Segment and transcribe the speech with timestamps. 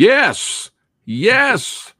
[0.00, 0.70] Yes,
[1.04, 1.92] yes.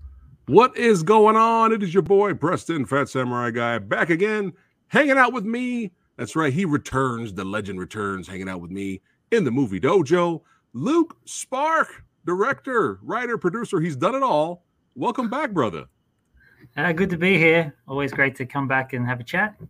[0.47, 1.71] What is going on?
[1.71, 4.55] It is your boy Preston, Phat Samurai Guy, back again,
[4.89, 5.93] hanging out with me.
[6.17, 7.35] That's right, he returns.
[7.35, 10.41] The legend returns, hanging out with me in the movie dojo.
[10.73, 11.91] Luke Sparke,
[12.25, 13.83] director, writer, producer.
[13.83, 14.65] He's done it all.
[14.95, 15.85] Welcome back, brother.
[16.79, 17.75] Uh, good to be here.
[17.87, 19.61] Always great to come back and have a chat.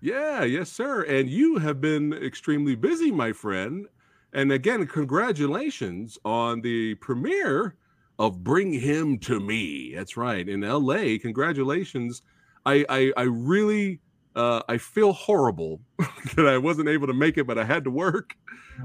[0.00, 1.02] Yeah, yes, sir.
[1.02, 3.88] And you have been extremely busy, my friend.
[4.32, 7.74] And again, congratulations on the premiere
[8.20, 9.94] of Bring Him to Me.
[9.96, 11.16] That's right, in LA.
[11.20, 12.22] Congratulations.
[12.66, 13.98] I I, I really
[14.36, 15.80] uh, I feel horrible
[16.36, 18.34] that I wasn't able to make it, but I had to work.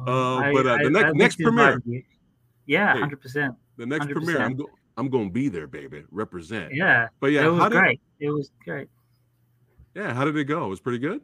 [0.08, 1.82] Uh, I- but uh, the I- next I next premiere,
[2.66, 3.56] Yeah, Hey, hundred percent.
[3.78, 4.42] the next premiere, 100%.
[4.42, 6.04] I'm go- I'm going to be there, baby.
[6.10, 6.74] Represent.
[6.74, 8.02] Yeah, But yeah, it was how did great.
[8.22, 8.88] It was great.
[9.94, 10.66] yeah how did it go?
[10.66, 11.20] It was pretty good.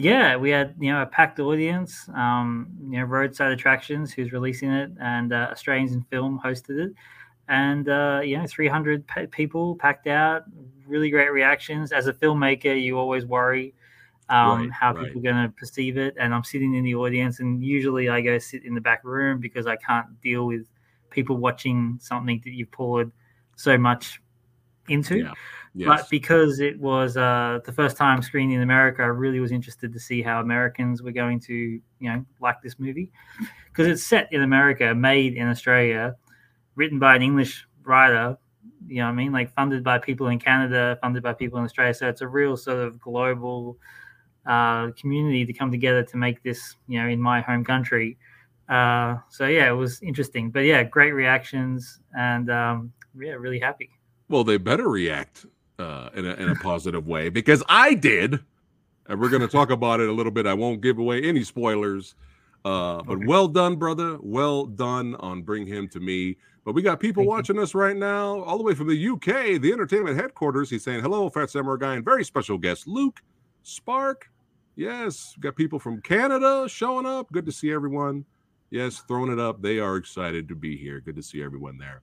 [0.00, 2.08] Yeah, we had you know a packed audience.
[2.14, 6.92] Um, you know, Roadside Attractions, who's releasing it, and uh, Australians in Film hosted it,
[7.48, 10.44] and uh, you know, 300 pe- people packed out.
[10.86, 11.90] Really great reactions.
[11.90, 13.74] As a filmmaker, you always worry
[14.28, 15.06] um, Right, how right.
[15.06, 16.14] people are going to perceive it.
[16.18, 19.40] And I'm sitting in the audience, and usually I go sit in the back room
[19.40, 20.66] because I can't deal with
[21.10, 23.10] people watching something that you've poured
[23.56, 24.20] so much
[24.88, 25.18] into.
[25.18, 25.32] Yeah.
[25.74, 25.88] Yes.
[25.88, 29.92] But because it was uh, the first time screening in America, I really was interested
[29.92, 33.12] to see how Americans were going to, you know, like this movie.
[33.66, 36.16] Because it's set in America, made in Australia,
[36.74, 38.36] written by an English writer,
[38.86, 39.32] you know what I mean?
[39.32, 41.94] Like funded by people in Canada, funded by people in Australia.
[41.94, 43.76] So it's a real sort of global
[44.46, 48.16] uh, community to come together to make this, you know, in my home country.
[48.68, 50.50] Uh, so yeah, it was interesting.
[50.50, 53.90] But yeah, great reactions and um, yeah, really happy.
[54.28, 55.46] Well, they better react
[55.78, 58.40] uh, in, a, in a positive way because I did.
[59.10, 60.46] And we're going to talk about it a little bit.
[60.46, 62.14] I won't give away any spoilers.
[62.64, 63.26] Uh, but Okay.
[63.26, 64.18] well done, brother.
[64.20, 66.36] Well done on Bring Him to Me.
[66.64, 67.30] But we got people Thank you.
[67.30, 70.68] watching us right now, all the way from the UK, the entertainment headquarters.
[70.68, 73.22] He's saying, Hello, Phat Samurai Guy, and very special guest, Luke
[73.64, 74.24] Sparke.
[74.76, 77.32] Yes, got people from Canada showing up.
[77.32, 78.26] Good to see everyone.
[78.70, 79.62] Yes, throwing it up.
[79.62, 81.00] They are excited to be here.
[81.00, 82.02] Good to see everyone there.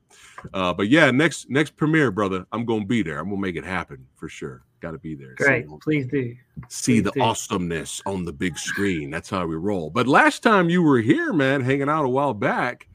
[0.53, 3.19] Uh, but yeah, next next premiere, brother, I'm gonna be there.
[3.19, 4.63] I'm gonna make it happen for sure.
[4.81, 5.33] Got to be there.
[5.35, 5.67] Great.
[5.67, 6.35] See, Please do.
[6.69, 7.21] see the do.
[7.21, 9.09] awesomeness on the big screen.
[9.09, 9.89] That's how we roll.
[9.89, 12.87] But last time you were here, man, hanging out a while back,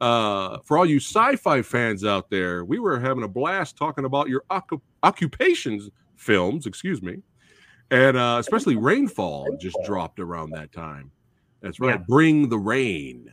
[0.00, 4.28] uh, for all you sci-fi fans out there, we were having a blast talking about
[4.28, 6.66] your occup- occupations films.
[6.66, 7.18] Excuse me,
[7.90, 11.10] and uh, especially Rainfall just dropped around that time.
[11.60, 11.98] That's right.
[11.98, 12.04] Yeah.
[12.06, 13.32] Bring the rain.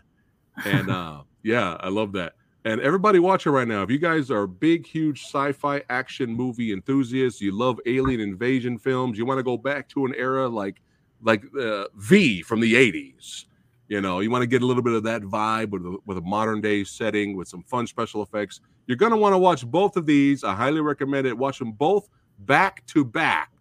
[0.66, 2.34] And uh, yeah, I love that.
[2.66, 7.40] And everybody watching right now, if you guys are big, huge sci-fi action movie enthusiasts,
[7.40, 10.82] you love alien invasion films, you want to go back to an era like
[11.22, 13.46] like uh, V from the '80s.
[13.88, 16.18] You know, you want to get a little bit of that vibe with a, with
[16.18, 18.62] a modern day setting with some fun special effects.
[18.88, 20.44] You're gonna want to watch both of these.
[20.44, 21.38] I highly recommend it.
[21.38, 22.10] Watch them both
[22.40, 23.52] back to back,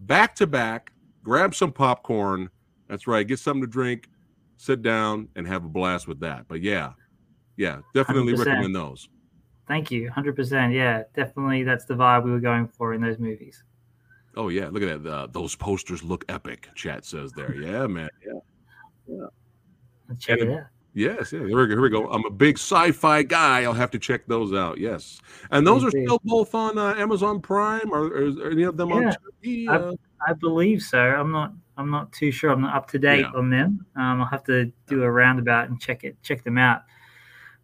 [0.00, 0.92] back to back.
[1.22, 2.48] Grab some popcorn.
[2.90, 3.26] That's right.
[3.26, 4.08] Get something to drink.
[4.56, 6.46] Sit down and have a blast with that.
[6.48, 6.92] But yeah,
[7.56, 8.38] yeah, definitely 100%.
[8.46, 9.08] recommend those.
[9.68, 10.10] Thank you.
[10.10, 10.74] 100%.
[10.74, 11.62] Yeah, definitely.
[11.62, 13.62] That's the vibe we were going for in those movies.
[14.36, 15.10] Oh yeah, look at that.
[15.10, 16.68] Uh, those posters look epic.
[16.74, 17.54] Chat says there.
[17.60, 18.08] Yeah, man.
[19.08, 19.26] Yeah.
[20.08, 20.66] Let's check And- it out.
[20.92, 21.32] Yes.
[21.32, 21.46] Yeah.
[21.46, 21.68] Here we go.
[21.68, 22.10] Here we go.
[22.10, 23.62] I'm a big sci-fi guy.
[23.62, 24.76] I'll have to check those out.
[24.78, 25.20] Yes.
[25.52, 26.02] And those Me are too.
[26.04, 29.14] still both on uh, Amazon Prime, or, or is any of them on Yeah.
[29.44, 29.68] TV?
[29.68, 29.92] I- Uh,
[30.26, 30.98] I believe so.
[31.00, 31.52] I'm not.
[31.76, 32.50] I'm not too sure.
[32.50, 33.38] I'm not up to date Yeah.
[33.38, 33.86] on them.
[33.96, 36.22] Um, I'll have to do a roundabout and check it.
[36.22, 36.82] Check them out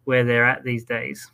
[0.05, 1.29] where they're at these days.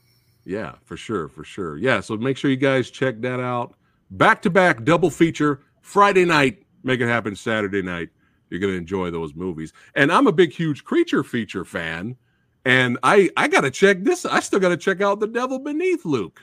[0.46, 1.78] Yeah, for sure, for sure.
[1.78, 3.76] Yeah, so make sure you guys check that out.
[4.12, 8.10] Back to back double feature Friday night, make it happen Saturday night.
[8.50, 9.72] You're gonna enjoy those movies.
[9.96, 12.18] And I'm a big, huge creature feature fan,
[12.66, 14.26] and I I gotta check this.
[14.26, 16.42] I still gotta check out The Devil Beneath Luke.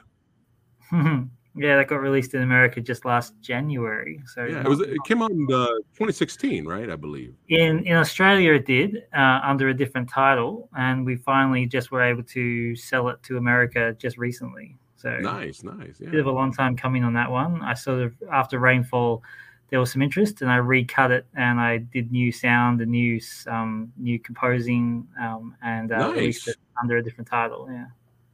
[1.56, 4.20] yeah, that got released in America just last January.
[4.26, 4.80] So Yeah, it was.
[4.80, 6.88] It came out in uh, 2016, right?
[6.88, 7.34] I believe.
[7.48, 12.02] in in Australia it did uh, under a different title, and we finally just were
[12.02, 14.76] able to sell it to America just recently.
[14.96, 15.96] So Nice, nice.
[15.98, 16.10] Yeah.
[16.10, 17.62] bit of a long time coming on that one.
[17.62, 19.22] I sort of after rainfall,
[19.70, 23.18] there was some interest, and I recut it and I did new sound and new
[23.46, 27.66] um, new composing um, and uh, released it under a different title.
[27.70, 27.86] Yeah,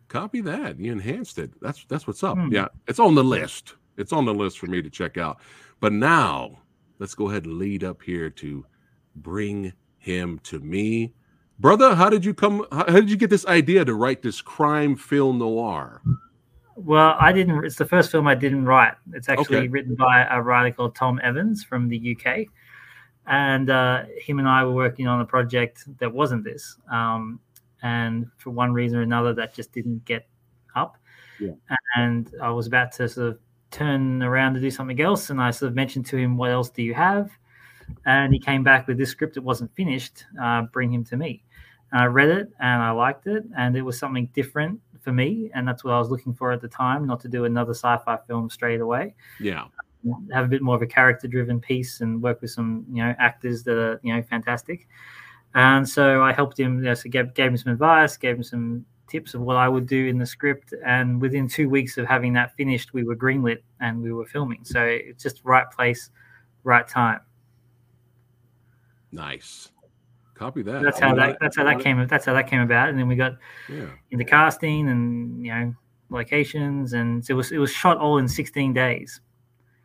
[0.08, 0.78] Copy that.
[0.78, 1.50] You enhanced it.
[1.60, 2.36] That's that's what's up.
[2.38, 2.52] Hmm.
[2.52, 3.74] Yeah, it's on the list.
[3.96, 5.40] It's on the list for me to check out.
[5.80, 6.58] But now
[6.98, 8.64] let's go ahead and lead up here to
[9.16, 11.12] bring him to me.
[11.58, 14.40] Brother, how did you come how, how did you get this idea to write this
[14.40, 16.02] crime film noir?
[16.76, 17.64] Well, I didn't.
[17.64, 18.94] It's the first film I didn't write.
[19.14, 19.68] It's actually Okay.
[19.68, 22.46] written by a writer called Tom Evans from the UK,
[23.26, 26.76] and uh, him and I were working on a project that wasn't this.
[26.92, 27.40] Um,
[27.86, 30.26] and for one reason or another, that just didn't get
[30.74, 30.96] up.
[31.38, 31.52] Yeah.
[31.94, 33.38] And I was about to sort of
[33.70, 36.70] turn around to do something else, and I sort of mentioned to him, "What else
[36.70, 37.30] do you have?"
[38.04, 40.24] And he came back with this script that wasn't finished.
[40.42, 41.44] Uh, bring him to me.
[41.92, 45.50] And I read it and I liked it, and it was something different for me,
[45.54, 47.06] and that's what I was looking for at the time.
[47.06, 49.14] Not to do another sci-fi film straight away.
[49.38, 49.66] Yeah.
[50.32, 53.62] Have a bit more of a character-driven piece and work with some, you know, actors
[53.64, 54.88] that are, you know, fantastic.
[55.56, 56.78] And so I helped him.
[56.78, 59.68] You know, so gave, gave him some advice, gave him some tips of what I
[59.68, 60.74] would do in the script.
[60.84, 64.64] And within two weeks of having that finished, we were greenlit and we were filming.
[64.64, 66.10] So it's just right place,
[66.62, 67.20] right time.
[69.12, 69.70] Nice.
[70.34, 70.82] Copy that.
[70.82, 71.38] That's how that.
[71.40, 72.06] That's how that came.
[72.06, 72.90] That's how that came about.
[72.90, 73.36] And then we got
[73.70, 73.88] Yeah.
[74.10, 75.74] into casting and you know
[76.10, 79.22] locations, and it was it was shot all in 16 days.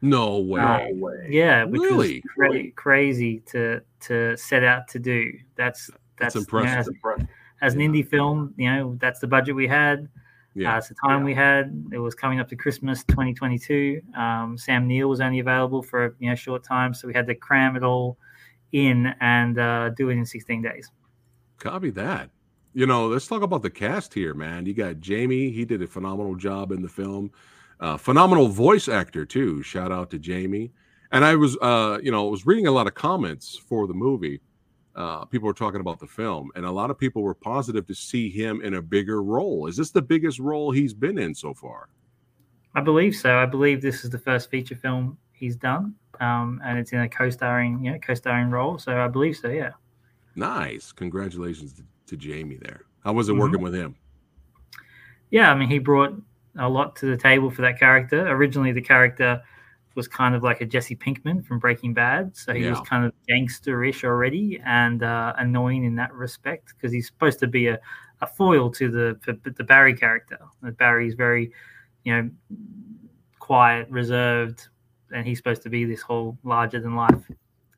[0.01, 0.62] No way.
[0.62, 2.24] Uh, Yeah, which Really?
[2.36, 5.31] was cra- crazy to to set out to do.
[5.56, 6.94] That's That's that's, you know, impressive.
[7.19, 7.25] as,
[7.62, 7.88] as an Yeah.
[7.88, 10.07] indie film, you know, that's the budget we had.
[10.53, 10.74] Yeah.
[10.74, 11.71] Uh, it's the time we had.
[11.94, 14.01] It was coming up to Christmas 2022.
[14.18, 17.27] Um, Sam Neill was only available for a you know short time, so we had
[17.27, 18.18] to cram it all
[18.71, 20.92] in and uh, do it in 16 days.
[21.59, 22.30] Copy that.
[22.74, 24.65] You know, let's talk about the cast here, man.
[24.65, 25.51] You got Jamie.
[25.51, 27.31] He did a phenomenal job in the film.
[27.81, 29.63] Uh, phenomenal voice actor too.
[29.63, 30.72] Shout out to Jamie.
[31.12, 34.39] And I was, uh, you know, was reading a lot of comments for the movie.
[34.95, 37.95] Uh, people were talking about the film, and a lot of people were positive to
[37.95, 39.68] see him in a bigger role.
[39.68, 41.89] Is this the biggest role he's been in so far?
[42.75, 43.38] I believe so.
[43.38, 47.10] I believe this is the first feature film he's done, um, and it's in a
[47.10, 48.78] co-starring, you know, co-starring role.
[48.78, 49.50] So I believe so.
[49.50, 49.72] Yeah.
[50.36, 50.92] Nice.
[50.92, 52.83] Congratulations to, to Jamie there.
[53.04, 53.39] How was it Mhm.
[53.39, 53.95] working with him?
[55.30, 56.22] Yeah, I mean, he brought
[56.57, 58.27] a lot to the table for that character.
[58.27, 59.42] Originally, the character
[59.95, 63.13] was kind of like a Jesse Pinkman from Breaking Bad, so he was kind of
[63.30, 67.80] gangsterish already and uh, annoying in that respect because he's supposed to be a,
[68.21, 70.39] a foil to the for the Barry character.
[70.77, 71.51] Barry's very,
[72.03, 72.30] you know,
[73.39, 74.68] quiet, reserved,
[75.13, 77.15] and he's supposed to be this whole larger than life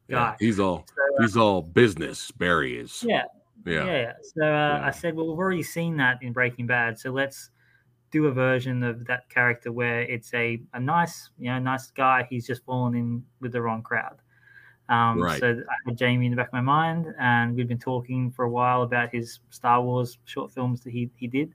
[0.08, 0.36] Yeah, guy.
[0.40, 2.30] he's all So, uh, he's all business.
[2.32, 3.04] Barry is.
[3.08, 3.24] yeah,
[3.66, 3.86] Yeah.
[3.86, 4.14] yeah.
[4.22, 4.48] So uh,
[4.80, 4.86] Yeah.
[4.86, 7.50] I said, well, we've already seen that in Breaking Bad, so let's
[8.14, 12.26] do a version of that character where it's a, a nice, you know, nice guy.
[12.30, 14.18] He's just fallen in with the wrong crowd.
[14.88, 15.40] Um, Right.
[15.40, 18.46] So I had Jamie in the back of my mind, and we've been talking for
[18.46, 21.54] a while about his Star Wars short films that he he did,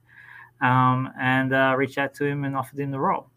[0.61, 3.29] um, and uh, reached out to him and offered him the role.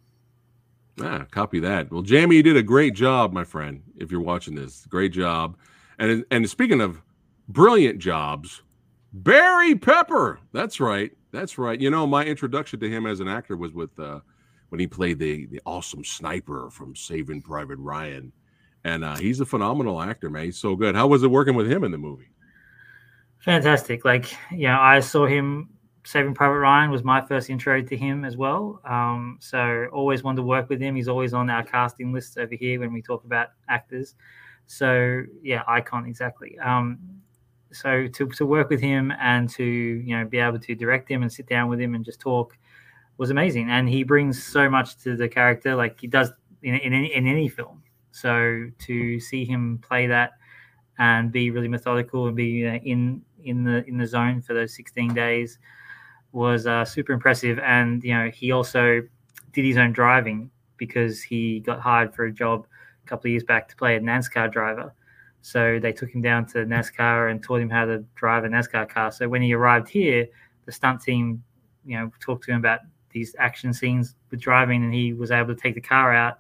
[1.01, 1.91] Ah, copy that.
[1.93, 3.83] Well, Jamie, you did a great job, my friend.
[3.97, 5.57] If you're watching this, great job.
[5.99, 7.01] And and speaking of
[7.49, 8.63] brilliant jobs,
[9.13, 10.41] Barry Pepper.
[10.53, 11.13] That's right.
[11.33, 11.81] That's right.
[11.81, 14.21] You know, my introduction to him as an actor was with uh,
[14.69, 18.33] when he played the the awesome sniper from Saving Private Ryan,
[18.85, 20.45] and uh, he's a phenomenal actor, man.
[20.45, 20.95] He's so good.
[20.95, 22.29] How was it working with him in the movie?
[23.39, 24.05] Fantastic.
[24.05, 25.71] Like, you know, I saw him
[26.05, 28.81] Saving Private Ryan was my first intro to him as well.
[28.85, 30.97] Um, so always wanted to work with him.
[30.97, 34.17] He's always on our casting list over here when we talk about actors.
[34.67, 36.59] So yeah, icon exactly.
[36.59, 36.99] Um,
[37.73, 41.23] so to, to work with him and to you know be able to direct him
[41.23, 42.57] and sit down with him and just talk
[43.19, 43.71] was amazing.
[43.71, 47.27] And he brings so much to the character, like he does in in any, in
[47.27, 47.83] any film.
[48.11, 50.33] So to see him play that
[50.99, 54.75] and be really methodical and be uh, in in the in the zone for those
[54.75, 55.59] 16 days
[56.33, 57.59] was uh, super impressive.
[57.61, 59.03] And you know, he also
[59.53, 62.67] did his own driving because he got hired for a job
[63.05, 64.93] a couple of years back to play a NASCAR driver.
[65.43, 68.89] So they took him down to NASCAR and taught him how to drive a NASCAR
[68.89, 69.11] car.
[69.13, 70.27] So when he arrived here,
[70.67, 71.43] the stunt team,
[71.85, 72.81] you know, talked to him about
[73.11, 76.39] these action scenes with driving, and he was able to take the car out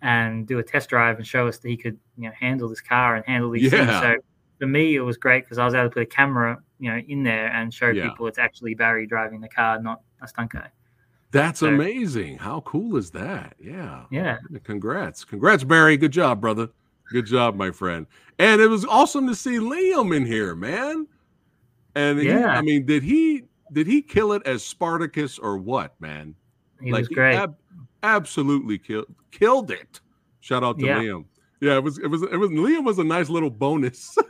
[0.00, 2.80] and do a test drive and show us that he could, you know, handle this
[2.80, 3.90] car and handle these things.
[3.90, 4.14] So
[4.60, 6.98] for me, it was great because I was able to put a camera, you know,
[6.98, 8.08] in there and show Yeah.
[8.08, 10.70] people it's actually Barry driving the car, not a stunt guy.
[11.32, 12.38] That's So- amazing.
[12.38, 13.56] How cool is that?
[13.58, 14.04] Yeah.
[14.10, 14.38] Yeah.
[14.62, 15.24] Congrats.
[15.24, 15.96] Congrats, Barry.
[15.96, 16.68] Good job, brother.
[17.10, 18.06] Good job, my friend.
[18.38, 21.06] And it was awesome to see Liam in here, man.
[21.94, 22.48] And he- Yeah.
[22.48, 26.34] I mean, did he did he kill it as Spartacus or what, man?
[26.80, 27.34] He was great.
[27.36, 27.56] ab-
[28.02, 30.00] absolutely killed killed it.
[30.40, 31.00] Shout out to Yeah.
[31.00, 31.24] Liam.
[31.60, 34.16] Yeah, it was it was it was Liam was a nice little bonus.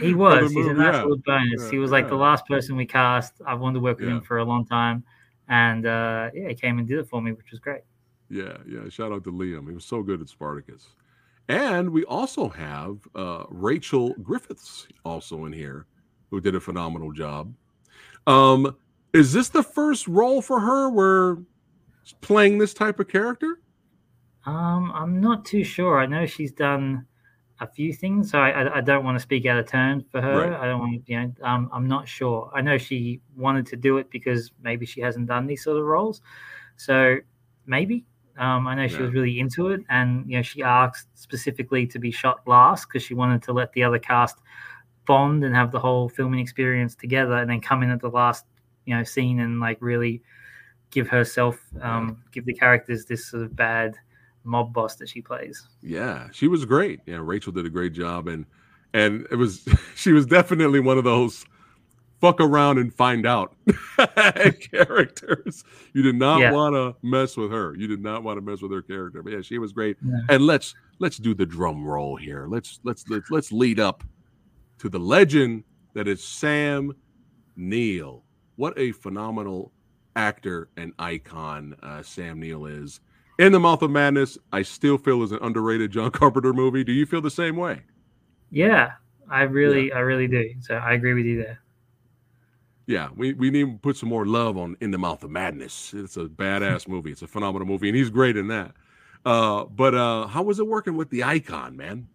[0.00, 0.50] He was.
[0.50, 1.02] He's a nice yeah.
[1.02, 1.64] little bonus.
[1.64, 3.34] Yeah, he was like the last person we cast.
[3.46, 5.04] I've wanted to work with him for a long time,
[5.48, 7.82] and uh, yeah, he came and did it for me, which was great.
[8.30, 8.88] Yeah, yeah.
[8.88, 9.68] Shout out to Liam.
[9.68, 10.88] He was so good at Spartacus.
[11.48, 15.86] And we also have uh, Rachel Griffiths also in here,
[16.30, 17.52] who did a phenomenal job.
[18.26, 18.76] Um,
[19.12, 21.38] is this the first role for her where
[22.04, 23.60] she's playing this type of character?
[24.46, 26.00] Um, I'm not too sure.
[26.00, 27.06] I know she's done
[27.60, 28.30] a few things.
[28.30, 30.50] So I, I, I don't want to speak out of turn for her.
[30.50, 30.60] Right.
[30.60, 32.50] I don't want to, you know, um, I'm not sure.
[32.54, 35.84] I know she wanted to do it because maybe she hasn't done these sort of
[35.84, 36.22] roles.
[36.76, 37.18] So
[37.66, 38.04] maybe.
[38.38, 39.02] Um, I know she Yeah.
[39.02, 43.02] was really into it, and you know she asked specifically to be shot last because
[43.02, 44.38] she wanted to let the other cast
[45.06, 48.46] bond and have the whole filming experience together, and then come in at the last,
[48.86, 50.22] you know, scene and like really
[50.90, 53.96] give herself, um, give the characters this sort of bad
[54.44, 55.66] mob boss that she plays.
[55.82, 57.00] Yeah, she was great.
[57.06, 58.46] Yeah, Rachel did a great job, and
[58.94, 61.44] and it was she was definitely one of those
[62.22, 63.54] fuck around and find out
[64.70, 65.64] characters.
[65.92, 66.52] You did not Yeah.
[66.52, 67.74] want to mess with her.
[67.76, 69.22] You did not want to mess with her character.
[69.22, 69.96] But yeah, she was great.
[70.06, 70.20] Yeah.
[70.28, 72.46] And let's let's do the drum roll here.
[72.48, 74.04] Let's let's let's let's lead up
[74.78, 75.64] to the legend
[75.94, 76.94] that is Sam
[77.56, 78.22] Neill.
[78.56, 79.72] What a phenomenal
[80.14, 83.00] actor and icon uh, Sam Neill is.
[83.38, 86.84] In the Mouth of Madness, I still feel is an underrated John Carpenter movie.
[86.84, 87.82] Do you feel the same way?
[88.50, 88.92] Yeah,
[89.28, 90.52] I really, I really do.
[90.60, 91.58] So I agree with you there.
[92.86, 95.94] Yeah, we, we need to put some more love on In the Mouth of Madness.
[95.94, 97.12] It's a badass movie.
[97.12, 98.72] It's a phenomenal movie, and he's great in that.
[99.24, 102.08] Uh, but uh, how was it working with the icon, man?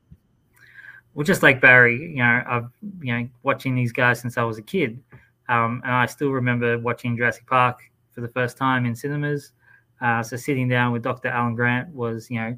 [1.14, 2.70] Well, just like Barry, you know, I've
[3.02, 5.02] you know watching these guys since I was a kid,
[5.50, 7.80] um, and I still remember watching Jurassic Park
[8.14, 9.54] for the first time in cinemas.
[10.02, 11.30] Uh, so sitting down with Dr.
[11.30, 12.58] Alan Grant was, you know,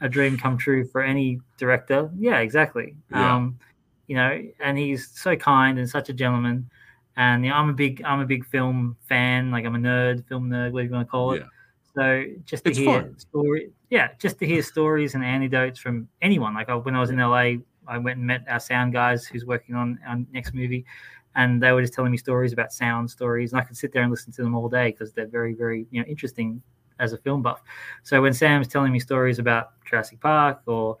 [0.00, 2.10] a dream come true for any director.
[2.18, 2.96] Yeah, exactly.
[3.10, 3.34] Yeah.
[3.34, 3.58] Um,
[4.06, 6.68] you know, and he's so kind and such a gentleman.
[7.16, 9.50] And you know, I'm a big, I'm a big film fan.
[9.50, 11.42] Like I'm a nerd, film nerd, whatever you want to call it.
[11.42, 11.46] Yeah.
[11.94, 13.18] So just to It's hear fun.
[13.18, 16.52] story, yeah, just to hear stories and anecdotes from anyone.
[16.54, 19.44] Like I, when I was in LA, I went and met our sound guys who's
[19.44, 20.84] working on our next movie,
[21.36, 24.02] and they were just telling me stories about sound stories, and I could sit there
[24.02, 26.60] and listen to them all day because they're very, very you know interesting
[26.98, 27.62] as a film buff.
[28.02, 30.98] So when Sam's telling me stories about Jurassic Park or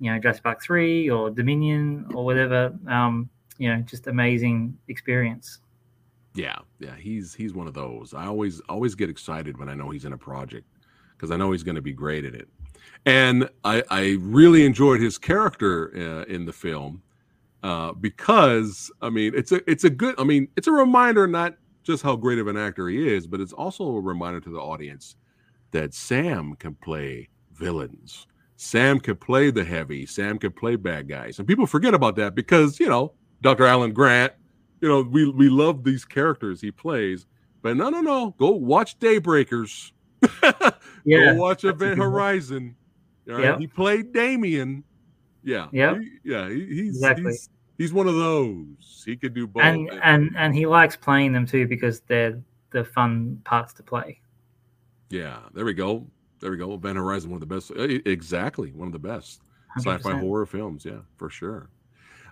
[0.00, 5.60] you know Jurassic Park three or Dominion or whatever, um, you know, just amazing experience.
[6.34, 8.12] Yeah, yeah, he's he's one of those.
[8.12, 10.66] I always always get excited when I know he's in a project
[11.16, 12.48] because I know he's going to be great at it.
[13.06, 17.02] And I I really enjoyed his character uh, in the film
[17.62, 21.54] uh, because I mean it's a it's a good I mean it's a reminder not
[21.84, 24.58] just how great of an actor he is, but it's also a reminder to the
[24.58, 25.16] audience
[25.70, 28.26] that Sam can play villains.
[28.56, 30.06] Sam can play the heavy.
[30.06, 33.12] Sam can play bad guys, and people forget about that because you know
[33.44, 33.64] Dr.
[33.66, 34.32] Alan Grant
[34.80, 37.26] you know, we we love these characters he plays,
[37.62, 38.34] but no, no, no.
[38.38, 39.92] Go watch Daybreakers.
[41.06, 41.98] Yeah, Go watch Event.
[41.98, 42.74] Horizon.
[43.28, 43.58] All right, Yep.
[43.60, 44.82] he played Damien.
[45.42, 45.98] Yeah, Yep.
[46.00, 46.48] he- yeah.
[46.48, 47.32] He, he's Exactly.
[47.32, 47.48] he's
[47.78, 49.02] he's one of those.
[49.06, 49.62] He could do both.
[49.62, 52.40] and and and he likes playing them too because they're
[52.72, 54.20] the fun parts to play.
[55.10, 56.06] yeah, there we go.
[56.40, 56.74] There we go.
[56.74, 57.70] Event Horizon, one of the best.
[58.06, 59.40] Exactly, one of the best
[59.78, 60.84] sci-fi horror films.
[60.84, 61.68] Yeah, for sure.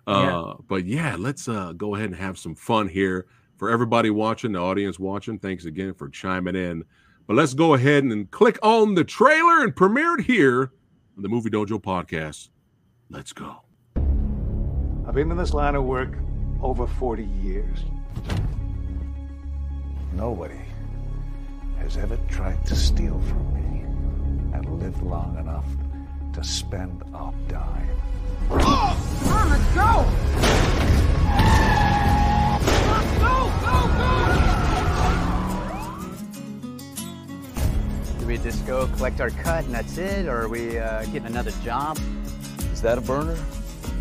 [0.06, 0.38] Yeah.
[0.38, 4.52] Uh, but yeah, let's uh, go ahead and have some fun here for everybody watching,
[4.52, 5.38] the audience watching.
[5.38, 6.84] Thanks again for chiming in.
[7.26, 10.72] But let's go ahead and, and click on the trailer and premiere it here
[11.16, 12.48] on the Movie Dojo podcast.
[13.10, 13.62] Let's go.
[15.06, 16.16] I've been in this line of work
[16.60, 17.78] over 40 years.
[20.14, 20.60] Nobody
[21.78, 23.80] has ever tried to steal from me
[24.56, 25.66] and lived long enough
[26.34, 27.88] to spend a dime.
[38.18, 41.26] Do we just go collect our cut and that's it, or are we uh, getting
[41.26, 41.98] another job?
[42.72, 43.36] Is that a burner?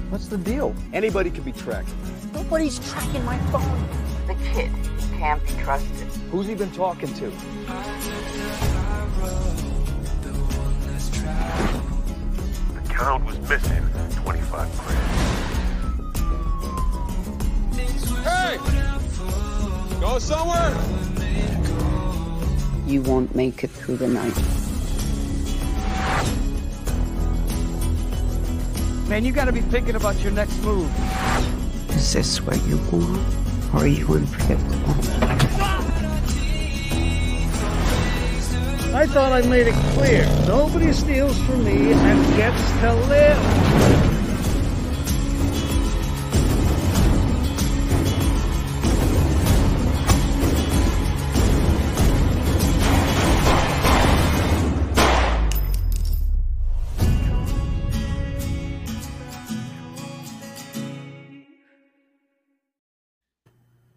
[0.09, 0.75] What's the deal?
[0.93, 1.93] Anybody could be tracking.
[2.33, 3.87] Nobody's tracking my phone.
[4.27, 4.71] The kid
[5.17, 6.07] can't be trusted.
[6.31, 7.31] Who's he been talking to?
[13.01, 13.83] The count was missing
[14.15, 15.11] 25 grand.
[18.23, 18.59] Hey!
[19.99, 20.77] Go somewhere!
[22.85, 24.37] You won't make it through the night.
[29.09, 30.91] Man, you gotta be thinking about your next move.
[31.89, 33.19] Is this what you want?
[33.73, 35.60] Or are you in unpredictable?
[38.93, 40.25] I thought I made it clear.
[40.47, 44.11] Nobody steals from me and gets to live.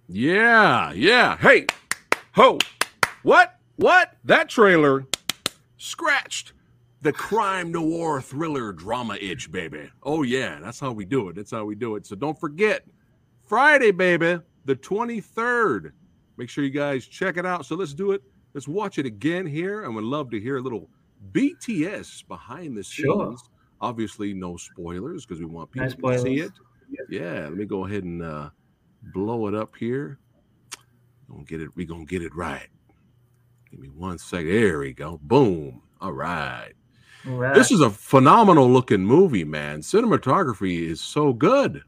[0.07, 1.37] Yeah, yeah.
[1.39, 1.67] Hey,
[2.33, 2.59] ho,
[3.25, 3.54] what?
[3.77, 4.17] What?
[4.25, 5.07] That trailer
[5.79, 6.53] scratched
[7.03, 9.91] the crime noir thriller drama itch, baby.
[10.03, 11.37] Oh yeah, that's how we do it.
[11.37, 12.07] That's how we do it.
[12.07, 12.87] So don't forget,
[13.47, 15.93] Friday, baby, the 23rd.
[16.37, 17.67] Make sure you guys check it out.
[17.67, 18.23] So let's do it.
[18.55, 19.85] Let's watch it again here.
[19.85, 20.89] And would love to hear a little
[21.33, 23.07] BTS behind the scenes.
[23.07, 23.37] Sure.
[23.81, 26.53] Obviously, no spoilers because we want No people to see it.
[27.11, 28.51] Yeah, let me go ahead and uh,
[29.13, 30.19] blow it up here.
[31.29, 31.71] Gonna get it.
[31.75, 32.69] We gonna get it right.
[33.75, 34.53] Give me one second.
[34.53, 35.19] There we go.
[35.21, 35.83] Boom.
[36.01, 36.75] All right.
[37.27, 37.55] Wow.
[37.55, 39.81] This is a phenomenal looking movie, man.
[39.81, 41.83] Cinematography is so good.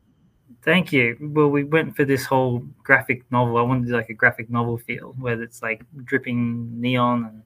[0.62, 1.16] Thank you.
[1.20, 3.56] Well, we went for this whole graphic novel.
[3.56, 7.42] I wanted to do like a graphic novel feel where it's like dripping neon and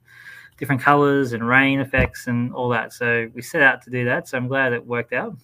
[0.57, 2.95] different colors and rain effects and all that.
[2.95, 4.27] So we set out to do that.
[4.27, 5.37] So I'm glad it worked out.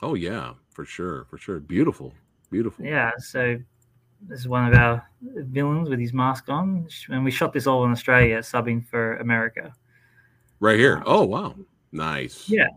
[0.00, 1.58] Oh yeah, for sure, for sure.
[1.58, 2.14] Beautiful,
[2.52, 2.84] beautiful.
[2.84, 3.10] Yeah.
[3.18, 3.58] So
[4.28, 6.86] this is one of our villains with his mask on.
[7.08, 9.74] And we shot this all in Australia, subbing for America.
[10.60, 11.02] Right here.
[11.06, 11.54] Oh wow,
[11.90, 12.48] nice.
[12.48, 12.68] Yeah.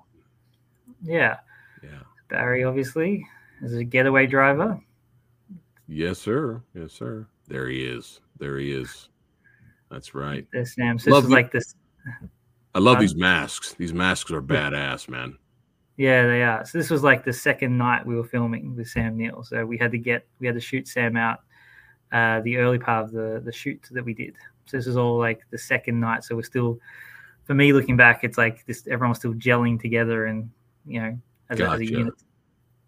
[1.04, 1.38] Yeah.
[1.84, 2.02] Yeah.
[2.30, 3.26] Barry, obviously,
[3.62, 4.80] is a getaway driver.
[5.88, 6.62] Yes, sir.
[6.74, 7.28] Yes, sir.
[7.48, 8.22] There he is.
[8.40, 9.10] There he is.
[9.92, 10.48] That's right.
[10.64, 10.98] Sam.
[10.98, 11.76] So Love this is like this.
[12.74, 13.74] I love these masks.
[13.74, 15.38] These masks are badass, man.
[15.98, 16.66] Yeah, they are.
[16.66, 19.44] So this was like the second night we were filming with Sam Neill.
[19.44, 21.40] So we had to get we had to shoot Sam out
[22.12, 24.36] uh, the early part of the the shoot that we did.
[24.66, 26.24] So this is all like the second night.
[26.24, 26.80] So we're still,
[27.44, 28.88] for me looking back, it's like this.
[28.88, 30.50] Everyone's still gelling together, and
[30.86, 31.18] you know,
[31.50, 31.86] as, a, as a Gotcha.
[31.86, 32.14] unit.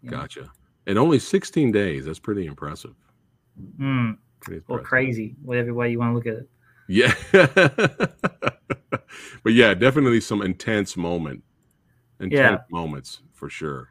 [0.06, 0.50] Gotcha.
[0.86, 2.06] And only 16 days.
[2.06, 2.94] That's pretty impressive.
[3.78, 6.48] Mm, Pretty or crazy, whatever way you want to look at it.
[6.88, 7.14] Yeah.
[9.42, 11.42] but yeah, definitely some intense moment.
[12.20, 13.88] Intense moments for sure.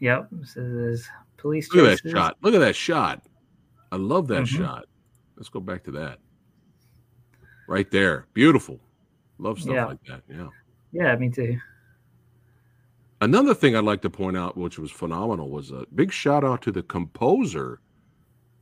[0.00, 0.28] Yep.
[0.44, 2.36] So there's police Look at that shot.
[2.42, 3.22] Look at that shot.
[3.90, 4.58] I love that Mhm.
[4.58, 4.86] shot.
[5.36, 6.18] Let's go back to that.
[7.68, 8.26] Right there.
[8.34, 8.80] Beautiful.
[9.38, 9.84] Love stuff Yeah.
[9.86, 10.22] like that.
[10.28, 10.48] Yeah.
[10.92, 11.58] Yeah, me too.
[13.20, 16.62] Another thing I'd like to point out, which was phenomenal, was a big shout out
[16.62, 17.80] to the composer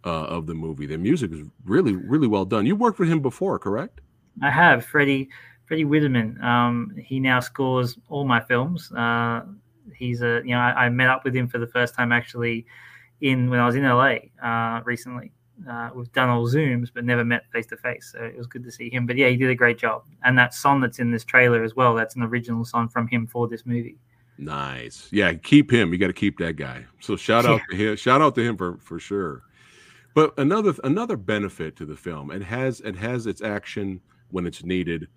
[0.05, 0.87] uh, of the movie.
[0.87, 2.64] The music is really, really well done.
[2.64, 4.01] You worked with him before, correct?
[4.40, 5.29] I have Freddie
[5.67, 6.43] Freddie Wiedmann.
[6.43, 8.91] Um, he now scores all my films.
[8.93, 9.43] Uh,
[9.95, 12.67] he's a you know I, I met up with him for the first time actually
[13.21, 15.33] in when I was in LA uh, recently.
[15.69, 18.13] Uh, we've done all Zooms, but never met face to face.
[18.13, 19.07] So it was good to see him.
[19.07, 20.05] But yeah, he did a great job.
[20.23, 23.27] And that song that's in this trailer as well, that's an original song from him
[23.27, 23.97] for this movie.
[24.39, 25.09] Nice.
[25.11, 25.93] Yeah, keep him.
[25.93, 26.85] You got to keep that guy.
[27.01, 27.97] So shout out to him.
[27.97, 29.43] Shout out to him for for sure.
[30.15, 34.01] But another another benefit to the film, it has it has its action
[34.31, 35.09] when it's needed.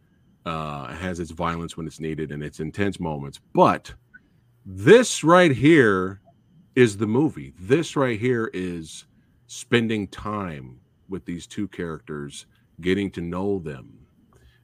[0.46, 3.40] Uh, has its violence when it's needed and its intense moments.
[3.54, 3.94] But
[4.66, 6.22] this right here
[6.76, 7.54] is the movie.
[7.60, 9.06] This right here is
[9.48, 12.46] spending time with these two characters,
[12.82, 14.00] getting to know them.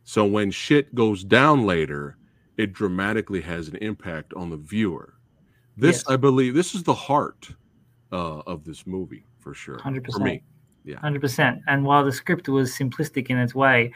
[0.03, 2.17] So when shit goes down later,
[2.57, 5.15] it dramatically has an impact on the viewer.
[5.75, 6.05] This, Yes.
[6.07, 7.49] I believe, this is the heart
[8.11, 9.79] uh, of this movie for sure.
[9.79, 10.41] Hundred For me,
[10.85, 10.99] yeah.
[10.99, 11.61] Hundred percent.
[11.67, 13.91] And while the script was simplistic in its way,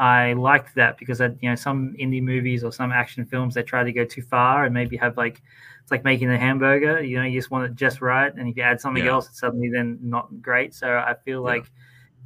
[0.00, 3.62] I liked that because I, you know some indie movies or some action films they
[3.62, 5.42] try to go too far and maybe have like
[5.82, 7.02] it's like making a hamburger.
[7.02, 9.10] You know, you just want it just right, and if you add something Yeah.
[9.12, 10.74] else, it's suddenly then not great.
[10.74, 11.46] So I feel Yeah.
[11.46, 11.70] like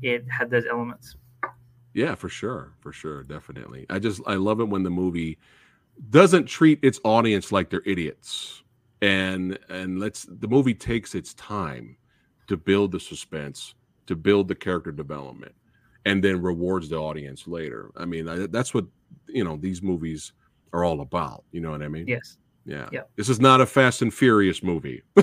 [0.02, 1.16] it had those elements.
[1.94, 3.87] Yeah, for sure, for sure, definitely.
[3.90, 5.38] I just I love it when the movie
[6.10, 8.62] doesn't treat its audience like they're idiots,
[9.02, 11.96] and and let's the movie takes its time
[12.46, 13.74] to build the suspense,
[14.06, 15.54] to build the character development,
[16.06, 17.90] and then rewards the audience later.
[17.96, 18.84] I mean, I, that's what
[19.28, 20.32] you know these movies
[20.72, 21.44] are all about.
[21.52, 22.06] You know what I mean?
[22.06, 22.36] Yes.
[22.66, 22.88] Yeah.
[22.92, 23.02] Yeah.
[23.16, 25.02] This is not a Fast and Furious movie.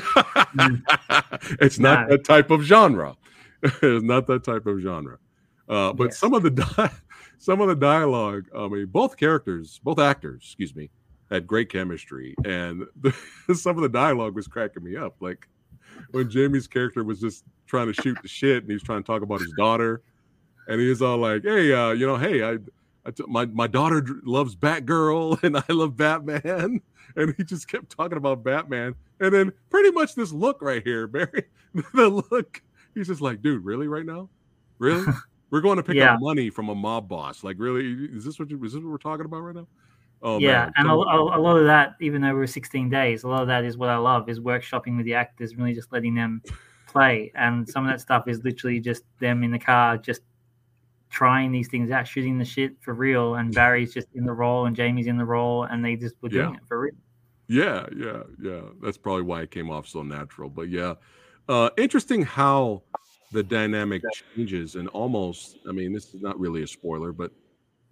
[1.59, 2.07] it's not No.
[2.09, 3.15] that type of genre.
[3.63, 5.17] it's not that type of genre.
[5.69, 6.17] Uh, but Yes.
[6.17, 6.91] some of the di-
[7.37, 10.89] some of the dialogue, I mean, both characters, both actors, excuse me,
[11.31, 13.13] had great chemistry, and the,
[13.55, 15.15] some of the dialogue was cracking me up.
[15.19, 15.47] Like
[16.11, 19.21] when Jamie's character was just trying to shoot the shit, and he's trying to talk
[19.21, 20.01] about his daughter,
[20.67, 22.57] and he's all like, "Hey, uh, you know, hey, I,
[23.05, 26.81] I t- my my daughter loves Batgirl, and I love Batman."
[27.17, 31.07] And he just kept talking about Batman, and then pretty much this look right here,
[31.09, 31.43] Barry,
[31.93, 32.61] the look.
[32.95, 34.29] He's just like, "Dude, really, right now,
[34.79, 35.11] really."
[35.49, 36.13] We're going to pick Yeah.
[36.13, 37.43] up money from a mob boss.
[37.43, 38.05] Like, really?
[38.15, 39.67] Is this what you, is this what we're talking about right now?
[40.23, 40.71] Oh yeah, man.
[40.77, 43.65] and a, a, lot of that, even though we're 16 days, a lot of that
[43.65, 46.41] is what I love is workshopping with the actors, really just letting them
[46.87, 47.31] play.
[47.35, 50.21] And some of that stuff is literally just them in the car, just
[51.11, 53.35] trying these things out, shooting the shit for real.
[53.35, 56.29] And Barry's just in the role, and Jamie's in the role, and they just were
[56.29, 56.57] doing Yeah.
[56.57, 56.95] it for real.
[57.47, 58.61] Yeah, yeah, yeah.
[58.81, 60.49] That's probably why it came off so natural.
[60.49, 60.95] But yeah,
[61.49, 62.83] uh, interesting how
[63.33, 64.01] the dynamic
[64.35, 65.57] changes and almost.
[65.67, 67.31] I mean, this is not really a spoiler, but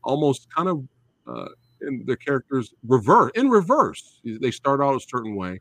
[0.04, 0.88] almost kind of
[1.28, 1.50] uh,
[1.82, 4.22] and the characters reverse in reverse.
[4.24, 5.60] They start out a certain way,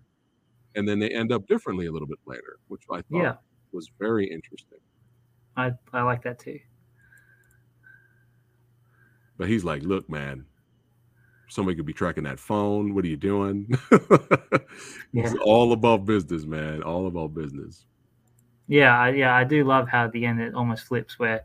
[0.77, 3.35] and then they end up differently a little bit later, which I thought Yeah.
[3.73, 4.79] was very interesting.
[5.57, 6.61] I, I like that too.
[9.39, 10.45] But he's like, "Look, man,
[11.49, 12.95] somebody could be tracking that phone.
[12.95, 13.69] What are you doing?"
[15.15, 16.83] it's all about business, man.
[16.83, 17.87] All about business.
[18.67, 21.43] Yeah, I, yeah, I do love how at the end it almost flips where,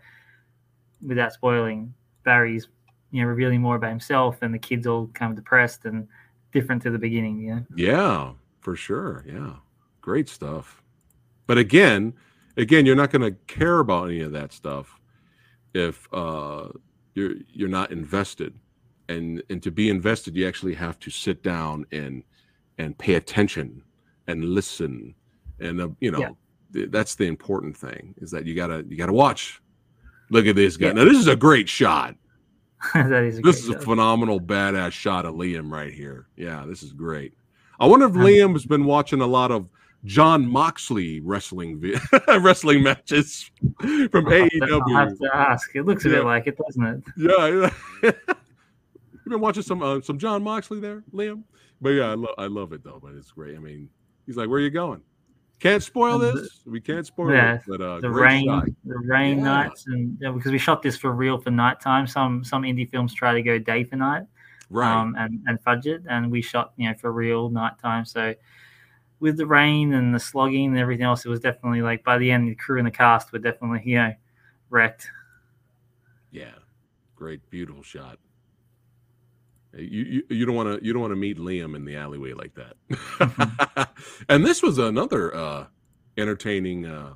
[1.05, 1.93] without spoiling,
[2.25, 2.67] Barry's
[3.11, 6.07] you know revealing more about himself, and the kids all kind of depressed and
[6.51, 7.39] different to the beginning.
[7.39, 7.65] You know?
[7.75, 9.23] Yeah, for sure.
[9.27, 9.53] Yeah.
[10.01, 10.81] Great stuff.
[11.47, 12.13] But again,
[12.57, 14.99] again, you're not going to care about any of that stuff
[15.73, 16.67] if uh
[17.15, 18.53] you're you're not invested.
[19.09, 22.23] And and to be invested, you actually have to sit down and
[22.77, 23.83] and pay attention
[24.27, 25.13] and listen.
[25.59, 26.29] And uh, you know, Yeah.
[26.73, 29.61] th- that's the important thing is that you got to you got to watch.
[30.29, 30.87] Look at this guy.
[30.87, 30.93] Yeah.
[30.93, 32.15] Now this is a great shot.
[32.93, 33.79] that is a This is a show.
[33.79, 36.27] phenomenal badass shot of Liam right here.
[36.35, 37.33] Yeah, this is great.
[37.79, 39.67] I wonder if Um, Liam's been watching a lot of
[40.05, 41.99] Jon Moxley wrestling vi-
[42.39, 43.49] wrestling matches
[44.11, 45.75] from I'll I'll have to ask.
[45.75, 46.15] It looks a Yeah.
[46.17, 47.03] bit like it, doesn't it?
[47.17, 47.69] Yeah,
[48.03, 48.11] yeah.
[49.13, 51.43] You've been watching some uh, some Jon Moxley there, Liam.
[51.81, 52.99] But yeah, I love I love it though.
[53.01, 53.55] But it's great.
[53.55, 53.89] I mean,
[54.25, 55.01] he's like, "Where are you going?"
[55.59, 56.59] Can't spoil Um, this.
[56.65, 57.61] We can't spoil yeah, it.
[57.65, 58.65] But uh, the rain, shot.
[58.83, 59.43] the rain Yeah.
[59.43, 62.05] nights, and yeah, because we shot this for real for nighttime.
[62.07, 64.23] Some some indie films try to go day for night,
[64.69, 64.93] right?
[64.93, 68.03] um, and and fudge it, and we shot you know for real nighttime.
[68.03, 68.33] So
[69.23, 72.29] with the rain and the slogging and everything else, it was definitely like by the
[72.29, 74.13] end, the crew and the cast were definitely you know
[74.69, 75.07] wrecked.
[76.29, 76.51] Yeah,
[77.15, 78.19] great, beautiful shot.
[79.73, 82.33] You you, you don't want to you don't want to meet Liam in the alleyway
[82.33, 83.89] like that.
[84.29, 85.65] and this was another uh
[86.17, 87.13] entertaining uh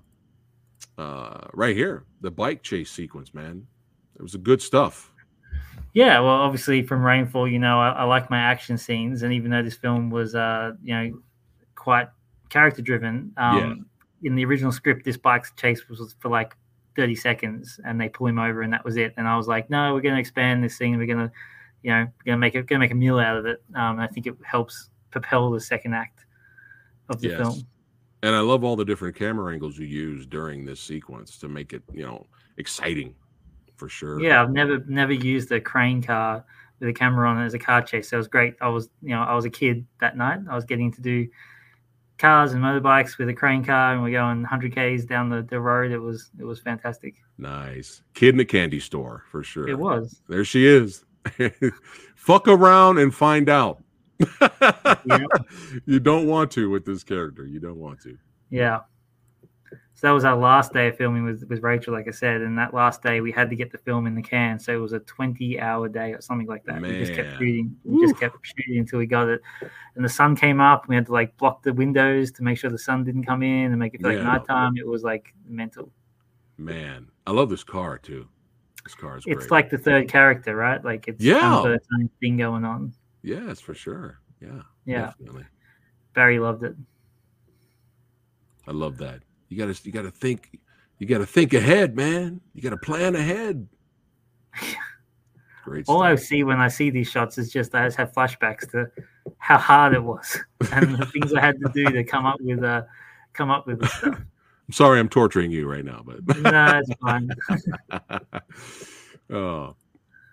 [0.98, 3.68] uh right here the bike chase sequence, man.
[4.16, 5.12] It was a good stuff.
[5.94, 9.52] Yeah, well, obviously from Rainfall, you know, I, I like my action scenes, and even
[9.52, 11.22] though this film was, uh, you know,
[11.88, 12.10] quite
[12.50, 13.86] character driven, um,
[14.22, 16.54] in the original script, this bike chase was for like
[16.98, 19.14] thirty seconds, and they pull him over, and that was it.
[19.16, 20.98] And I was like, no, we're going to expand this thing.
[20.98, 21.32] We're going to,
[21.84, 23.64] you know, going to make it, going to make a meal out of it.
[23.74, 26.26] Um, I think it helps propel the second act
[27.08, 27.38] of the Yes.
[27.38, 27.68] film.
[28.22, 31.72] And I love all the different camera angles you use during this sequence to make
[31.72, 33.16] it, you know, exciting
[33.78, 34.20] for sure.
[34.20, 36.44] Yeah, I've never never used a crane car
[36.82, 38.10] with a camera on it as a car chase.
[38.10, 38.56] So it was great.
[38.60, 40.42] I was you know I was a kid that night.
[40.50, 41.30] I was getting to do
[42.18, 45.60] cars and motorbikes with a crane car, and we're going 100 k's down the, the
[45.60, 45.92] road.
[45.92, 47.16] It was it was fantastic.
[47.38, 48.02] Nice.
[48.14, 49.68] Kid in a candy store for sure.
[49.68, 50.22] It was.
[50.28, 51.06] There she is.
[52.16, 53.84] Fuck around and find out.
[55.86, 57.46] You don't want to with this character.
[57.46, 58.18] You don't want to.
[58.50, 58.82] Yeah.
[59.98, 62.56] So that was our last day of filming with, with Rachel, like I said, and
[62.60, 64.60] that last day we had to get the film in the can.
[64.60, 66.80] So it was a 20 hour day or something like that.
[66.80, 67.38] We just kept Man.
[67.40, 67.76] shooting.
[67.84, 69.42] We just kept shooting until we got it.
[69.96, 70.88] And the sun came up.
[70.88, 73.72] We had to like block the windows to make sure the sun didn't come in
[73.72, 74.20] and make it feel Yeah.
[74.20, 74.78] like nighttime.
[74.78, 75.92] It was like mental.
[76.60, 78.28] Man, I love this car too.
[78.84, 79.38] This car is great.
[79.38, 80.86] It's like the third character, right?
[80.86, 81.40] Like it's Yeah.
[81.40, 81.88] kind of its
[82.20, 82.94] thing going on.
[83.24, 84.20] yes, for sure.
[84.40, 85.06] Yeah, Yeah.
[85.08, 85.46] definitely.
[86.14, 86.76] Barry loved it.
[88.68, 89.24] I love that.
[89.50, 90.60] You gotta, you gotta think,
[91.00, 92.42] you gotta think ahead, man.
[92.54, 93.68] You gotta plan ahead.
[95.64, 98.72] Great All I see when I see these shots is just I just have flashbacks
[98.72, 98.90] to
[99.38, 100.38] how hard it was
[100.72, 102.84] and the things I had to do to come up with uh
[103.34, 104.16] come up with stuff.
[104.16, 107.30] I'm sorry, I'm torturing you right now, but No, it's fine.
[109.30, 109.76] oh,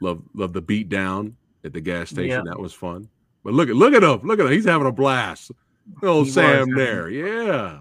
[0.00, 2.44] love, love the beat down at the gas station.
[2.44, 2.52] Yeah.
[2.52, 3.08] That was fun.
[3.44, 4.52] But look at, look at him, look at him.
[4.52, 5.52] He's having a blast.
[6.02, 7.80] Oh, Sam wasn't there, yeah.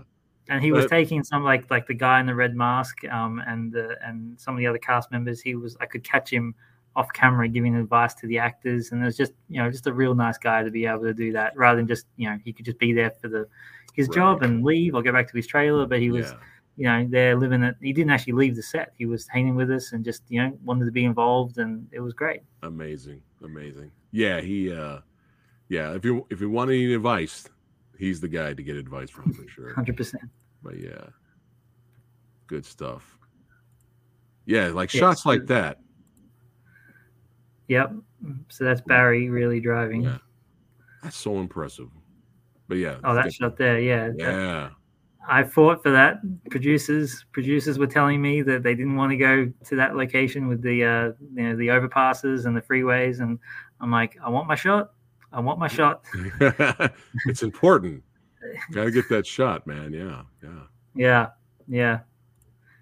[0.49, 3.75] And he was taking some like like the guy in the red mask, um, and
[3.75, 5.41] uh, and some of the other cast members.
[5.41, 6.53] He was I could catch him
[6.95, 9.93] off camera giving advice to the actors, and it was just you know just a
[9.93, 12.51] real nice guy to be able to do that rather than just you know he
[12.51, 13.47] could just be there for the
[13.93, 15.85] his job and leave or go back to his trailer.
[15.85, 16.37] But he was yeah.
[16.77, 17.75] you know there living it.
[17.81, 18.93] He didn't actually leave the set.
[18.97, 22.01] He was hanging with us and just you know wanted to be involved, and it
[22.01, 22.41] was great.
[22.63, 24.99] amazing amazing yeah he uh
[25.67, 27.49] yeah if you if you want any advice
[27.97, 30.23] he's the guy to get advice from for sure Hundred percent.
[30.61, 31.05] but yeah
[32.47, 33.17] good stuff
[34.45, 35.79] yeah like shots like that
[37.69, 37.93] Yep.
[38.49, 40.03] So that's Barry really driving.
[40.03, 40.17] yeah
[41.01, 41.87] that's so impressive
[42.67, 44.09] but yeah Oh, that shot there, yeah.
[44.17, 44.69] yeah
[45.27, 46.17] I fought for that.
[46.49, 50.61] Producers, producers were telling me that they didn't want to go to that location with
[50.61, 53.39] the, uh, you know, the overpasses and the freeways, and
[53.79, 54.91] I'm like, I want my shot.
[55.33, 56.03] I want my shot.
[57.27, 58.03] it's important
[58.71, 60.59] gotta get that shot man yeah yeah
[60.95, 61.27] Yeah,
[61.67, 61.99] yeah.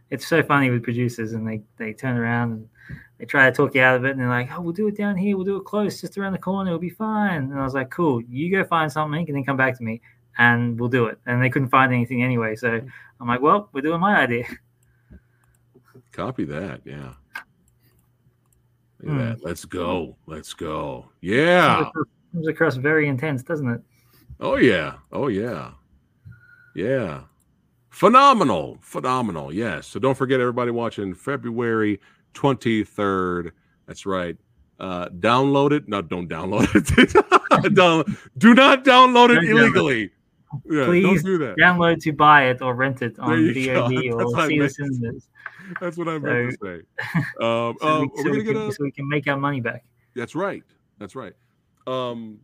[0.09, 2.69] It's so funny with producers, and they they turn around and
[3.17, 4.97] they try to talk you out of it, and they're like, "Oh, we'll do it
[4.97, 5.37] down here.
[5.37, 6.71] We'll do it close, just around the corner.
[6.71, 8.21] It'll be fine." And I was like, "Cool.
[8.23, 10.01] You go find something, and then come back to me,
[10.37, 12.81] and we'll do it." And they couldn't find anything anyway, so
[13.21, 14.43] I'm like, "Well, we're doing my idea."
[16.11, 16.81] Copy that.
[16.83, 17.13] Yeah.
[18.99, 19.17] Look at Hmm.
[19.19, 19.43] that.
[19.45, 20.17] Let's go.
[20.25, 21.05] Let's go.
[21.21, 21.89] Yeah.
[22.33, 23.81] Comes across very intense, doesn't it?
[24.39, 24.95] Oh yeah.
[25.11, 25.71] Oh yeah.
[26.75, 27.21] Yeah.
[27.89, 28.77] Phenomenal.
[28.81, 29.53] Phenomenal.
[29.53, 29.87] Yes.
[29.87, 31.99] So don't forget everybody watching February
[32.33, 33.51] 23rd.
[33.87, 34.37] That's right.
[34.79, 35.87] Uh download it.
[35.87, 37.73] No, don't download it.
[37.75, 38.05] Down-
[38.37, 39.49] do not download it Don't download it.
[39.49, 40.09] illegally.
[40.69, 41.55] Yeah, Please do that.
[41.57, 45.27] download to buy it or rent it on VOD or see the cinemas.
[45.79, 46.81] That's what I meant to say.
[47.41, 49.61] Um, So, uh, we, so we get can, a so we can make our money
[49.61, 49.85] back.
[50.15, 50.63] That's right.
[50.97, 51.33] That's right.
[51.87, 52.39] Um,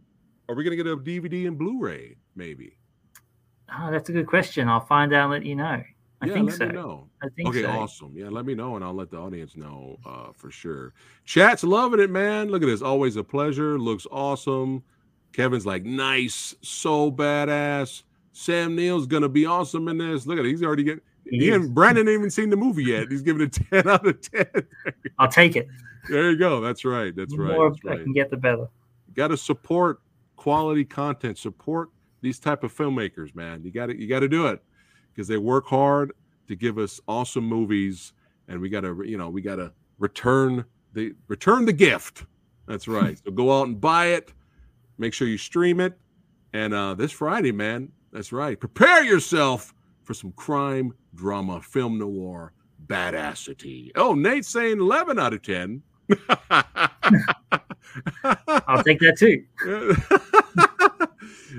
[0.50, 2.16] are we gonna get a DVD and Blu-ray?
[2.36, 2.78] Maybe.
[3.78, 4.70] Oh, that's a good question.
[4.70, 5.84] I'll find out and let you know.
[6.20, 6.66] I yeah, think let so.
[6.68, 7.10] me know.
[7.22, 7.70] I think Okay, so.
[7.70, 8.14] awesome.
[8.16, 10.94] Yeah, let me know, and I'll let the audience know uh, for sure.
[11.26, 12.50] Chat's loving it, man.
[12.50, 12.82] Look at this.
[12.82, 13.78] Always a pleasure.
[13.78, 14.84] Looks awesome.
[15.34, 18.04] Kevin's like, nice, so badass.
[18.32, 20.26] Sam Neill's gonna be awesome in this.
[20.26, 20.50] Look at it.
[20.50, 21.02] He's already getting.
[21.30, 23.12] He He and Brandon ain't even seen the movie yet.
[23.12, 24.46] He's giving it a 10 out of 10.
[25.20, 25.68] I'll take it.
[26.10, 26.62] There you go.
[26.62, 27.14] That's right.
[27.16, 27.54] That's the right.
[27.54, 28.70] more That's I can get, the better.
[29.18, 30.00] Got to support
[30.38, 31.90] quality content support
[32.22, 33.64] these type of filmmakers man.
[33.64, 34.64] You got to you got to do it
[35.14, 36.14] because they work hard
[36.48, 38.14] to give us awesome movies
[38.48, 42.26] and we got to you know we got to return the return the gift.
[42.68, 43.20] That's right.
[43.26, 44.34] So go out and buy it.
[44.98, 45.98] Make sure you stream it.
[46.54, 48.60] And uh this friday man that's right.
[48.60, 52.54] Prepare yourself for some crime drama film noir
[52.86, 55.82] badassity oh nate's saying 11 out of 10
[58.24, 59.44] I'll take that too.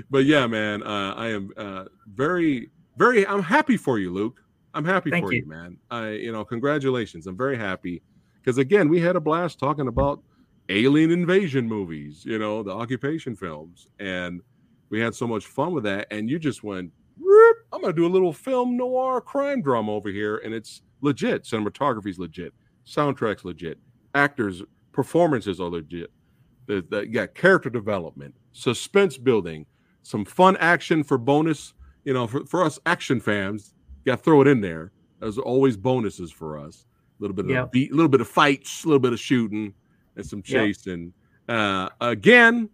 [0.09, 3.27] but yeah, man, uh, I am uh, very, very.
[3.27, 4.41] I'm happy for you, Luke.
[4.73, 5.41] I'm happy Thank for you.
[5.41, 5.47] you.
[5.47, 5.77] man.
[5.89, 7.27] I, you know, congratulations.
[7.27, 8.01] I'm very happy
[8.35, 10.21] because again, we had a blast talking about
[10.69, 12.23] alien invasion movies.
[12.25, 14.41] You know, the occupation films, and
[14.89, 16.07] we had so much fun with that.
[16.11, 16.91] And you just went,
[17.71, 21.43] I'm gonna do a little film noir crime drama over here, and it's legit.
[21.43, 22.53] Cinematography's legit.
[22.85, 23.77] Soundtrack's legit.
[24.15, 26.11] Actors' performances are legit.
[26.67, 29.65] You got character development, suspense building,
[30.03, 31.73] some fun action for bonus.
[32.05, 33.73] You know, for, for us action fans,
[34.05, 34.91] got to throw it in there.
[35.19, 36.85] There's always bonuses for us.
[37.19, 37.71] A little bit of Yep.
[37.71, 39.73] beat, a little bit of fights, a little bit of shooting,
[40.15, 40.45] and some Yep.
[40.45, 41.13] chasing.
[41.47, 42.69] Uh, again,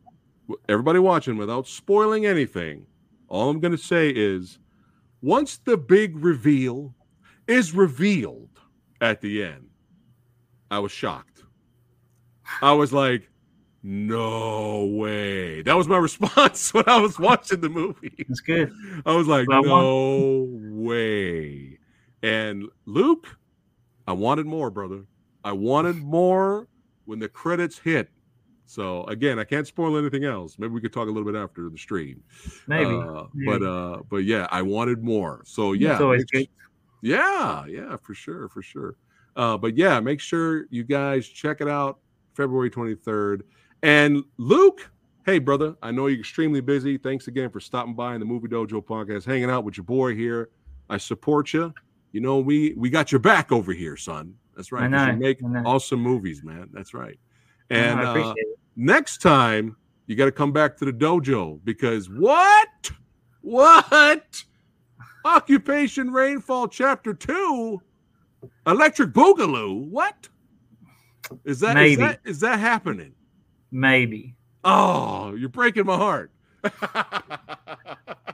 [0.69, 2.85] everybody watching, without spoiling anything,
[3.27, 4.59] all I'm going to say is,
[5.21, 6.93] once the big reveal
[7.47, 8.59] is revealed
[9.01, 9.69] at the end,
[10.71, 11.43] I was shocked.
[12.61, 13.29] I was like,
[13.83, 15.61] no way.
[15.61, 18.13] That was my response when I was watching the movie.
[18.17, 18.71] It's good.
[19.05, 21.77] I was like, no way.
[22.23, 23.27] And Luke,
[24.07, 25.05] I wanted more, brother.
[25.43, 26.67] I wanted more
[27.05, 28.09] when the credits hit.
[28.65, 30.57] So again, I can't spoil anything else.
[30.57, 32.23] Maybe we could talk a little bit after the stream.
[32.67, 32.85] Maybe.
[32.89, 33.59] Uh, maybe.
[33.59, 35.43] but uh, but yeah, I wanted more.
[35.45, 36.47] So yeah, It's always good.
[37.03, 38.95] yeah, yeah, for sure, for sure.
[39.35, 41.99] Uh, but yeah, make sure you guys check it out
[42.33, 43.41] February 23rd.
[43.83, 44.89] And Luke,
[45.25, 46.97] hey, brother, I know you're extremely busy.
[46.97, 50.15] Thanks again for stopping by in the Movie Dojo podcast, hanging out with your boy
[50.15, 50.49] here.
[50.89, 51.73] I support you.
[52.11, 54.35] You know, we we got your back over here, son.
[54.55, 54.83] That's right.
[54.89, 56.69] know, You make awesome movies, man.
[56.71, 57.19] That's right.
[57.69, 58.33] And I uh,
[58.75, 59.75] next time
[60.07, 62.91] you got to come back to the dojo because what?
[63.41, 64.43] What?
[65.25, 67.81] Occupation Rainfall Chapter 2
[68.67, 69.87] Electric Boogaloo.
[69.89, 70.29] What?
[71.43, 71.95] Is that is Maybe.
[71.97, 73.13] that is that happening?
[73.71, 74.35] Maybe.
[74.63, 76.31] Oh, you're breaking my heart.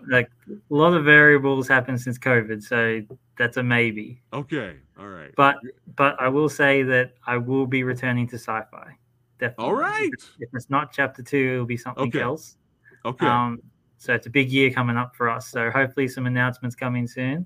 [0.09, 3.01] Like a lot of variables happened since COVID, so
[3.37, 4.21] that's a maybe.
[4.33, 5.31] okay, all right.
[5.37, 5.57] But
[5.95, 8.97] but I will say that I will be returning to sci-fi.
[9.39, 9.65] Definitely.
[9.65, 10.07] All right.
[10.07, 12.21] If it's, if it's not chapter two, it'll be something Okay.
[12.21, 12.57] else.
[13.05, 13.25] Okay.
[13.27, 13.61] Um,
[13.97, 15.47] so it's a big year coming up for us.
[15.49, 17.45] So hopefully some announcements coming soon.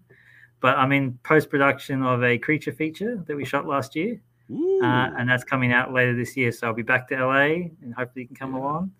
[0.65, 5.11] But I'm in post production of a creature feature that we shot last year, uh,
[5.15, 6.51] and that's coming out later this year.
[6.51, 8.61] So I'll be back to LA, and hopefully you can come Yeah.
[8.61, 8.91] along.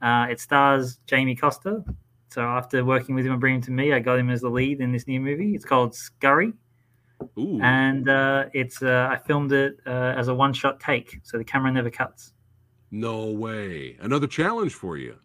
[0.00, 1.84] Uh, it stars Jamie Costa.
[2.30, 4.48] So after working with him and bringing him to me, I got him as the
[4.48, 5.54] lead in this new movie.
[5.54, 6.54] It's called Scurry,
[7.38, 7.60] Ooh.
[7.60, 11.44] and uh, it's uh, I filmed it uh, as a one shot take, so the
[11.44, 12.32] camera never cuts.
[12.90, 13.98] no way.
[14.00, 15.16] Another challenge for you.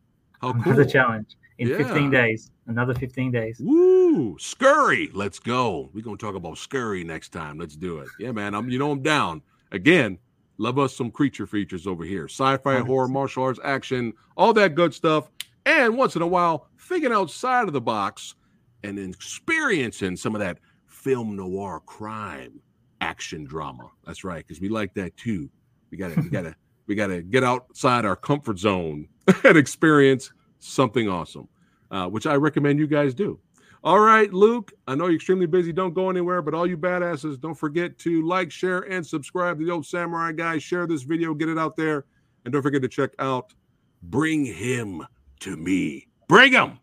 [0.41, 0.63] How cool.
[0.73, 1.78] Another challenge in Yeah.
[1.78, 2.52] 15 days.
[2.67, 3.60] Another 15 days.
[3.60, 4.38] Woo!
[4.39, 5.10] Scurry.
[5.13, 5.89] Let's go.
[5.93, 7.58] We're gonna talk about Scurry next time.
[7.58, 8.10] Let's do it.
[8.20, 8.54] Yeah, man.
[8.54, 9.41] I'm you know I'm down.
[9.72, 10.17] Again,
[10.58, 12.26] love us some creature features over here.
[12.26, 15.30] Sci-fi, horror, martial arts, action, all that good stuff.
[15.65, 18.36] And once in a while, thinking outside of the box
[18.84, 22.60] and experiencing some of that film noir crime
[23.02, 23.89] action drama.
[24.06, 25.50] That's right, because we like that too.
[25.91, 26.56] We gotta, we gotta,
[26.88, 29.08] we gotta get outside our comfort zone
[29.43, 31.48] and experience something awesome,
[31.91, 33.39] uh, which I recommend you guys do.
[33.84, 35.72] All right, Luke, I know you're extremely busy.
[35.72, 39.65] Don't go anywhere, but all you badasses, don't forget to like, share, and subscribe to
[39.65, 40.58] the old samurai guy.
[40.58, 42.06] Share this video, get it out there,
[42.43, 43.54] and don't forget to check out
[44.02, 45.06] Bring Him
[45.41, 46.08] to Me.
[46.28, 46.80] Bring him.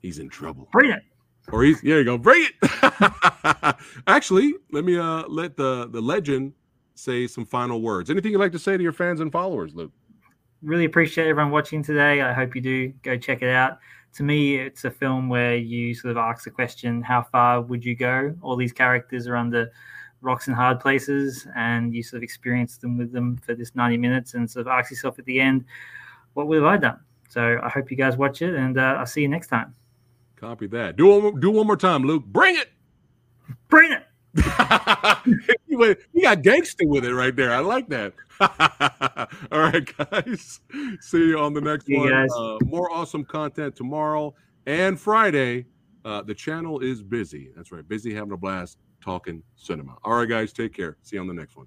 [0.00, 0.68] He's in trouble.
[0.72, 1.02] Bring it.
[1.50, 2.18] Or he's there you go.
[2.18, 3.76] Bring it.
[4.06, 6.52] Actually, let me uh let the the legend
[6.94, 8.10] say some final words.
[8.10, 9.92] Anything you'd like to say to your fans and followers, Luke?
[10.62, 12.20] Really appreciate everyone watching today.
[12.20, 13.78] I hope you do go check it out.
[14.14, 17.84] To me, it's a film where you sort of ask the question, how far would
[17.84, 18.34] you go?
[18.42, 19.70] All these characters are under
[20.20, 23.98] rocks and hard places, and you sort of experience them with them for this 90
[23.98, 25.64] minutes and sort of ask yourself at the end,
[26.34, 27.00] what would have I done?
[27.28, 29.74] So I hope you guys watch it, and uh, I'll see you next time.
[30.36, 30.96] Copy that.
[30.96, 32.24] Do one, do one more time, Luke.
[32.24, 32.70] Bring it.
[33.68, 34.04] Bring it.
[35.66, 37.52] you, you got gangster with it right there.
[37.52, 38.14] I like that.
[39.52, 40.60] All right, guys.
[41.00, 42.12] See you on the next one.
[42.36, 44.34] Uh, more awesome content tomorrow
[44.66, 45.66] and Friday.
[46.04, 47.50] Uh, the channel is busy.
[47.56, 47.86] That's right.
[47.86, 49.96] Busy having a blast talking cinema.
[50.04, 50.52] All right, guys.
[50.52, 50.96] Take care.
[51.02, 51.66] See you on the next one.